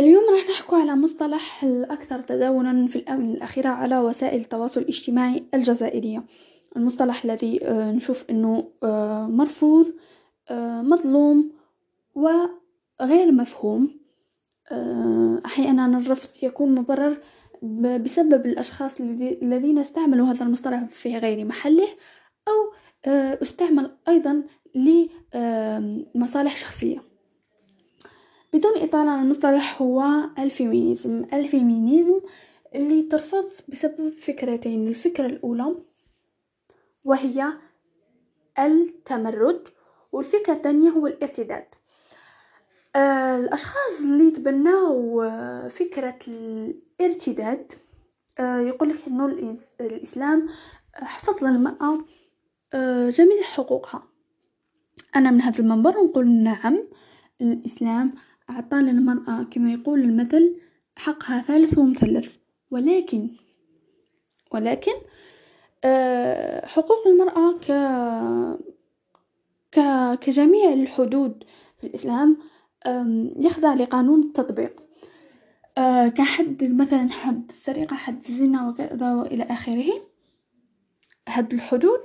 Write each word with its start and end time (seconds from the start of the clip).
اليوم 0.00 0.22
راح 0.30 0.50
نحكو 0.50 0.76
على 0.76 0.96
مصطلح 0.96 1.64
الأكثر 1.64 2.20
تداولا 2.20 2.86
في 2.86 2.96
الآونة 2.96 3.34
الأخيرة 3.34 3.68
على 3.68 3.98
وسائل 3.98 4.40
التواصل 4.40 4.80
الاجتماعي 4.80 5.44
الجزائرية. 5.54 6.24
المصطلح 6.76 7.24
الذي 7.24 7.60
نشوف 7.68 8.30
أنه 8.30 8.68
مرفوض 9.28 9.86
مظلوم 10.82 11.52
وغير 12.14 13.32
مفهوم. 13.32 14.00
أحيانا 15.46 15.98
الرفض 15.98 16.44
يكون 16.44 16.74
مبرر 16.74 17.18
بسبب 18.02 18.46
الأشخاص 18.46 19.00
الذين 19.42 19.78
استعملوا 19.78 20.26
هذا 20.26 20.44
المصطلح 20.44 20.84
في 20.84 21.18
غير 21.18 21.44
محله 21.44 21.88
أو 22.48 22.72
استعمل 23.42 23.90
أيضا 24.08 24.42
لمصالح 24.74 26.56
شخصية. 26.56 27.09
بدون 28.52 28.72
إطالة 28.76 29.10
على 29.10 29.22
المصطلح 29.22 29.82
هو 29.82 30.04
ال 30.38 30.47
feminism. 30.47 31.24
ال 31.32 31.42
feminism 31.42 32.20
اللي 32.74 33.02
ترفض 33.02 33.44
بسبب 33.68 34.10
فكرتين. 34.10 34.88
الفكرة 34.88 35.26
الأولى 35.26 35.74
وهي 37.04 37.52
التمرد 38.58 39.62
والفكرة 40.12 40.52
الثانية 40.52 40.90
هو 40.90 41.06
الإرتداد. 41.06 41.66
آه 42.96 43.36
الأشخاص 43.36 44.00
اللي 44.00 44.30
تبناو 44.30 45.20
فكرة 45.68 46.18
الإرتداد 46.28 47.72
آه 48.38 48.60
يقولك 48.60 49.06
أنه 49.08 49.26
الإسلام 49.80 50.48
حفظ 50.94 51.44
للمرأة 51.44 52.04
آه 52.74 53.10
جميع 53.10 53.42
حقوقها. 53.42 54.02
أنا 55.16 55.30
من 55.30 55.42
هذا 55.42 55.58
المنبر 55.60 55.90
نقول 55.90 56.28
نعم 56.28 56.78
الإسلام 57.40 58.12
أعطى 58.50 58.76
للمرأة 58.76 59.42
كما 59.42 59.72
يقول 59.72 60.00
المثل 60.00 60.56
حقها 60.96 61.42
ثالث 61.42 61.78
ومثلث. 61.78 62.36
ولكن 62.70 63.30
ولكن 64.52 64.92
آه، 65.84 66.66
حقوق 66.66 67.06
المرأة 67.06 67.58
ك 69.72 69.80
كجميع 70.20 70.72
الحدود 70.72 71.44
في 71.80 71.86
الإسلام 71.86 72.36
يخضع 73.36 73.74
لقانون 73.74 74.22
التطبيق. 74.22 74.80
آه، 75.78 76.08
كحد 76.08 76.64
مثلا 76.64 77.08
حد 77.10 77.48
السرقة 77.50 77.96
حد 77.96 78.16
الزنا 78.16 78.68
وكذا 78.68 79.14
وإلى 79.14 79.42
آخره 79.44 79.92
هاد 81.28 81.52
الحدود 81.54 82.00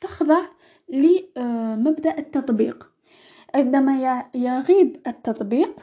تخضع 0.00 0.40
لمبدأ 0.88 2.18
التطبيق. 2.18 2.91
عندما 3.54 4.24
يغيب 4.34 5.00
التطبيق 5.06 5.80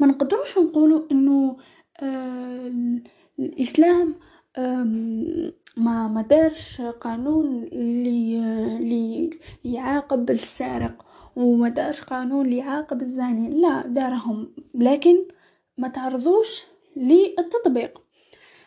ما 0.00 0.06
نقدروش 0.06 0.58
نقولوا 0.58 1.02
إنه 1.12 1.56
آه 2.02 2.72
الإسلام 3.38 4.14
ما 5.76 6.08
ما 6.08 6.22
دارش 6.30 6.80
قانون 6.80 7.64
اللي 7.72 9.30
يعاقب 9.64 10.30
السارق 10.30 11.06
وما 11.36 11.68
دارش 11.68 12.02
قانون 12.02 12.44
اللي 12.44 12.56
يعاقب 12.56 13.02
الزاني. 13.02 13.60
لا 13.60 13.86
دارهم. 13.86 14.54
لكن 14.74 15.16
ما 15.78 15.88
تعرضوش 15.88 16.64
للتطبيق. 16.96 18.02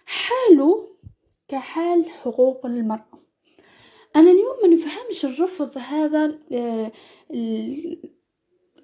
حاله 0.05 0.87
كحال 1.47 2.09
حقوق 2.09 2.65
المرأة. 2.65 3.22
أنا 4.15 4.31
اليوم 4.31 4.55
ما 4.63 4.67
نفهمش 4.67 5.25
الرفض 5.25 5.77
هذا 5.77 6.39
آه، 6.51 6.91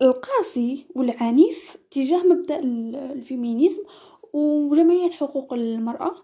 القاسي 0.02 0.86
والعنيف 0.96 1.78
تجاه 1.92 2.24
مبدأ 2.24 2.60
الفيمينيزم 2.60 3.84
وجمعية 4.34 5.10
حقوق 5.10 5.54
المرأة. 5.54 6.16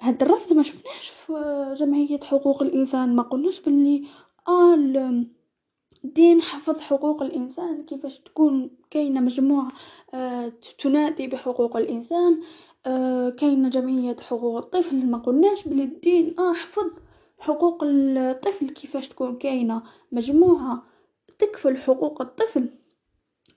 هاد 0.00 0.22
الرفض 0.22 0.52
ما 0.52 0.62
شفناش 0.62 1.08
في 1.08 1.74
جمعية 1.78 2.20
حقوق 2.20 2.62
الإنسان 2.62 3.16
ما 3.16 3.22
قلناش 3.22 3.60
باللي 3.60 4.04
آه 4.48 4.74
الدين 6.04 6.42
حفظ 6.42 6.80
حقوق 6.80 7.22
الإنسان 7.22 7.82
كيفاش 7.82 8.18
تكون 8.18 8.70
كاينة 8.90 9.20
مجموعة 9.20 9.72
آه 10.14 10.52
تنادي 10.78 11.26
بحقوق 11.26 11.76
الإنسان 11.76 12.40
آه 12.86 13.30
كاينة 13.30 13.68
جمعية 13.68 14.16
حقوق 14.20 14.56
الطفل 14.56 15.06
ما 15.06 15.18
قلناش 15.18 15.68
بلي 15.68 15.82
الدين 15.84 16.34
آه 16.38 16.52
حفظ 16.52 16.90
حقوق 17.44 17.84
الطفل 17.84 18.68
كيفاش 18.68 19.08
تكون 19.08 19.38
كاينة. 19.38 19.82
مجموعة 20.12 20.82
تكفل 21.38 21.76
حقوق 21.76 22.22
الطفل 22.22 22.70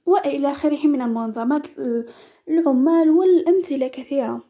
وإلى 0.06 0.52
آخره 0.52 0.88
من 0.88 1.02
المنظمات 1.02 1.68
العمال 2.48 3.09
والأمثلة 3.09 3.88
كثيرة. 3.88 4.42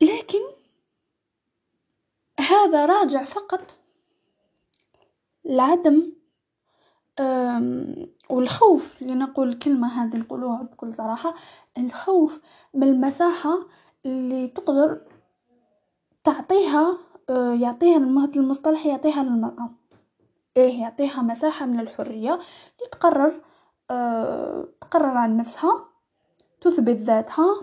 لكن 0.00 0.40
هذا 2.40 2.86
راجع 2.86 3.24
فقط 3.24 3.80
لعدم 5.44 6.12
والخوف 8.30 9.02
لنقول 9.02 9.48
الكلمة 9.48 9.88
هذه 9.88 10.16
نقولوها 10.16 10.62
بكل 10.62 10.94
صراحة. 10.94 11.34
الخوف 11.78 12.40
من 12.74 12.82
المساحة 12.82 13.66
اللي 14.06 14.48
تقدر 14.48 15.00
تعطيها 16.24 16.98
آه، 17.30 17.54
يعطيها 17.54 17.96
هذا 17.96 18.36
المصطلح 18.36 18.86
يعطيها 18.86 19.22
للمرأة 19.22 19.70
إيه 20.56 20.80
يعطيها 20.80 21.22
مساحة 21.22 21.66
من 21.66 21.80
الحرية 21.80 22.40
لتقرر 22.82 23.40
أه 23.90 24.68
تقرر 24.80 25.16
عن 25.16 25.36
نفسها 25.36 25.88
تثبت 26.60 26.96
ذاتها 26.96 27.62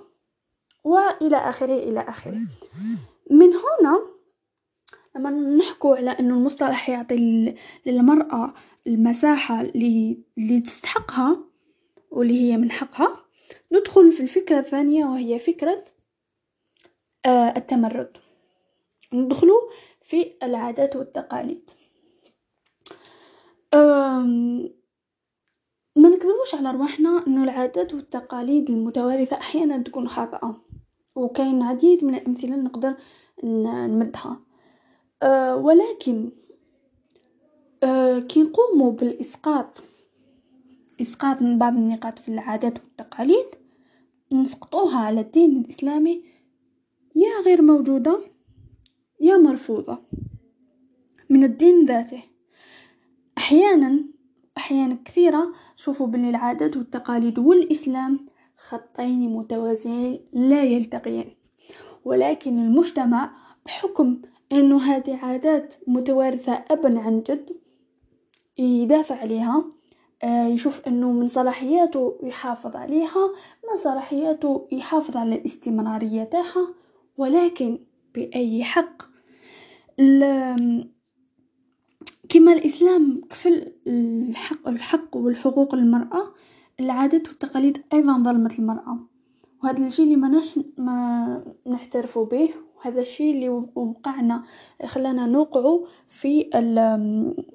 وإلى 0.84 1.38
آخره 1.38 1.74
إلى 1.74 2.00
آخره. 2.00 2.42
من 3.32 3.54
هنا 3.54 4.02
لما 5.16 5.30
نحكو 5.30 5.94
على 5.94 6.12
إنه 6.12 6.34
المصطلح 6.34 6.90
يعطي 6.90 7.56
للمرأة 7.86 8.54
المساحة 8.88 9.62
اللي 9.62 10.62
تستحقها 10.66 11.38
واللي 12.12 12.42
هي 12.42 12.58
من 12.58 12.72
حقها 12.72 13.16
ندخل 13.72 14.12
في 14.12 14.24
الفكرة 14.24 14.60
الثانية 14.60 15.06
وهي 15.06 15.40
فكرة 15.40 15.84
آه 17.26 17.54
التمرد. 17.58 18.18
ندخلوا 19.14 19.62
في 20.02 20.34
العادات 20.44 20.96
والتقاليد. 20.96 21.72
ما 25.96 26.10
نكذبوش 26.10 26.56
على 26.56 26.72
رواحنا 26.72 27.24
إنه 27.28 27.44
العادات 27.44 27.94
والتقاليد 27.94 28.70
المتوارثة 28.70 29.38
أحيانا 29.38 29.78
تكون 29.78 30.08
خاطئة 30.08 30.62
وكاين 31.16 31.62
عديد 31.62 32.06
من 32.06 32.16
الأمثلة 32.16 32.56
نقدر 32.56 32.96
نمدها. 33.44 34.40
ولكن 35.56 36.32
كي 38.28 38.44
نقوموا 38.44 38.92
بالإسقاط 38.92 39.82
إسقاط 41.02 41.42
من 41.42 41.58
بعض 41.58 41.76
النقاط 41.76 42.20
في 42.20 42.30
العادات 42.30 42.80
والتقاليد 42.80 43.46
نسقطوها 44.32 45.00
على 45.00 45.22
الدين 45.22 45.62
الإسلامي 45.62 46.24
يا 47.16 47.42
غير 47.46 47.62
موجودة. 47.62 48.31
يا 49.22 49.38
مرفوضة. 49.38 49.98
من 51.30 51.44
الدين 51.44 51.86
ذاته. 51.86 52.24
أحيانا 53.38 54.04
أحيانا 54.58 54.98
كثيرة 55.06 55.54
شوفوا 55.76 56.08
بلي 56.08 56.30
العادات 56.30 56.78
والتقاليد 56.78 57.40
والإسلام 57.40 58.26
خطين 58.58 59.34
متوازيين 59.34 60.20
لا 60.34 60.64
يلتقيان. 60.64 61.32
ولكن 62.06 62.60
المجتمع 62.60 63.32
بحكم 63.66 64.22
أنه 64.52 64.78
هذه 64.78 65.26
عادات 65.26 65.76
متوارثة 65.88 66.54
أبا 66.72 67.00
عن 67.00 67.20
جد 67.20 67.50
يدافع 68.58 69.16
عليها 69.16 69.66
آه، 70.24 70.48
يشوف 70.48 70.88
أنه 70.88 71.12
من 71.12 71.28
صلاحياته 71.28 72.20
يحافظ 72.24 72.76
عليها 72.76 73.28
من 73.72 73.78
صلاحياته 73.78 74.68
يحافظ 74.72 75.18
على 75.18 75.36
الاستمرارية 75.36 76.24
تاعها 76.24 76.74
ولكن 77.18 77.80
بأي 78.16 78.64
حق؟ 78.64 79.11
كما 82.30 82.54
الإسلام 82.54 83.22
كفل 83.30 83.74
الحق, 83.88 84.68
الحق 84.68 85.18
والحقوق 85.18 85.76
للمرأة 85.76 86.34
العادات 86.80 87.28
والتقاليد 87.28 87.82
أيضا 87.94 88.24
ظلمت 88.24 88.60
المرأة. 88.60 89.00
وهذا 89.64 89.88
الشيء 89.88 90.06
اللي 90.06 90.16
ما 90.16 90.42
ما 90.78 91.44
نحترفوا 91.68 92.26
به 92.26 92.50
وهذا 92.78 93.02
الشيء 93.02 93.36
اللي 93.36 93.50
وقعنا 93.76 94.44
خلانا 94.86 95.26
نوقع 95.26 95.80
في 96.08 96.50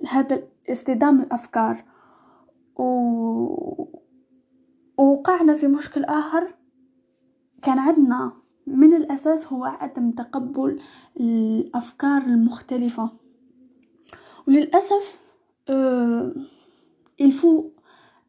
هذا 0.09 0.43
اصطدام 0.71 1.21
الأفكار. 1.21 1.85
و... 2.77 2.83
ووقعنا 4.99 5.55
في 5.55 5.67
مشكل 5.67 6.05
آخر 6.05 6.55
كان 7.63 7.79
عندنا 7.79 8.33
من 8.67 8.95
الأساس 8.95 9.47
هو 9.47 9.65
عدم 9.65 10.11
تقبل 10.11 10.81
الأفكار 11.21 12.23
المختلفة. 12.23 13.11
وللأسف 14.49 15.19
آه 15.69 16.33
الفو 17.21 17.71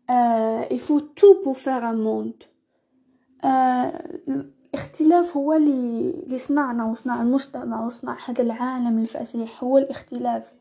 آه 0.10 0.68
il 0.74 0.80
faut 0.80 1.02
tout 1.02 1.36
pour 1.44 1.58
faire 1.58 1.84
un 1.84 1.98
monde. 1.98 2.46
آه 3.44 4.20
الاختلاف 4.74 5.38
هو 5.38 5.54
اللي 5.54 6.38
صنعنا 6.38 6.86
وصنع 6.86 7.22
المجتمع 7.22 7.86
وصنع 7.86 8.18
هذا 8.26 8.42
العالم 8.42 9.00
الفسيح 9.00 9.64
هو 9.64 9.78
الاختلاف. 9.78 10.54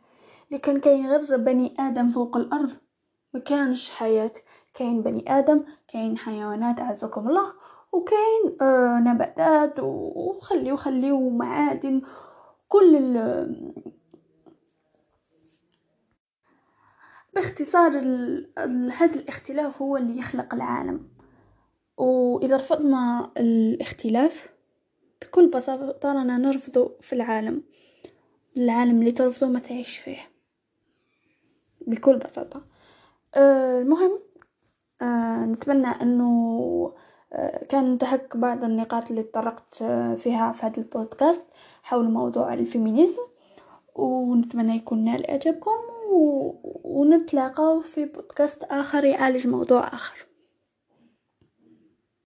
اللي 0.48 0.58
كان 0.58 0.80
كاين 0.80 1.06
غير 1.06 1.36
بني 1.36 1.74
آدم 1.78 2.10
فوق 2.10 2.36
الأرض 2.36 2.70
ما 3.34 3.40
كانش 3.40 3.90
حياة. 3.90 4.32
كاين 4.74 5.02
بني 5.02 5.38
آدم 5.38 5.64
كاين 5.88 6.18
حيوانات 6.18 6.78
أعزكم 6.78 7.28
الله. 7.28 7.52
وكاين 7.96 8.56
آه 8.60 8.98
نباتات 8.98 9.80
وخلي 9.80 10.72
وخلي 10.72 11.12
ومعادن 11.12 12.02
كل 12.68 12.96
ال 12.96 13.72
باختصار 17.34 17.90
هذا 18.92 19.14
الاختلاف 19.14 19.82
هو 19.82 19.96
اللي 19.96 20.18
يخلق 20.18 20.54
العالم. 20.54 21.08
وإذا 21.96 22.56
رفضنا 22.56 23.32
الاختلاف 23.36 24.52
بكل 25.22 25.48
بساطة 25.50 26.12
رانا 26.12 26.38
نرفضه 26.38 26.96
في 27.00 27.12
العالم. 27.12 27.62
العالم 28.56 29.00
اللي 29.00 29.12
ترفضه 29.12 29.46
ما 29.46 29.58
تعيش 29.58 29.98
فيه. 29.98 30.30
بكل 31.80 32.18
بساطة. 32.18 32.64
أه 33.34 33.78
المهم 33.80 34.18
أه 35.02 35.44
نتمنى 35.44 35.86
إنه 35.86 36.92
كان 37.68 37.90
انتهك 37.90 38.36
بعض 38.36 38.64
النقاط 38.64 39.10
اللي 39.10 39.22
تطرقت 39.22 39.74
فيها 40.16 40.52
في 40.52 40.66
هذا 40.66 40.78
البودكاست 40.78 41.42
حول 41.82 42.10
موضوع 42.10 42.54
الفيمينيزم 42.54 43.22
ونتمنى 43.94 44.76
يكون 44.76 45.04
نال 45.04 45.30
إعجابكم 45.30 45.76
ونتلاقى 46.84 47.80
في 47.82 48.04
بودكاست 48.04 48.62
آخر 48.64 49.04
يعالج 49.04 49.46
موضوع 49.48 49.86
آخر. 49.86 50.25